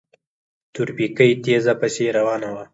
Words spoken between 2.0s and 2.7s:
روانه وه.